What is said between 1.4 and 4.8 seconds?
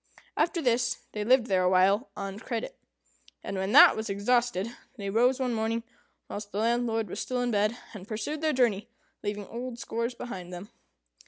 there awhile on credit; and when that was exhausted,